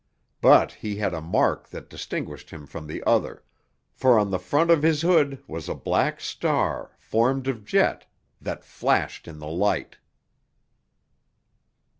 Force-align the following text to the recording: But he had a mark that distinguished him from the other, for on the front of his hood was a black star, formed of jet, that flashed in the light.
But 0.41 0.71
he 0.71 0.95
had 0.95 1.13
a 1.13 1.21
mark 1.21 1.69
that 1.69 1.87
distinguished 1.87 2.49
him 2.49 2.65
from 2.65 2.87
the 2.87 3.03
other, 3.03 3.43
for 3.93 4.17
on 4.17 4.31
the 4.31 4.39
front 4.39 4.71
of 4.71 4.81
his 4.81 5.03
hood 5.03 5.43
was 5.47 5.69
a 5.69 5.75
black 5.75 6.19
star, 6.19 6.95
formed 6.97 7.47
of 7.47 7.63
jet, 7.63 8.07
that 8.41 8.63
flashed 8.65 9.27
in 9.27 9.37
the 9.37 9.45
light. 9.47 9.97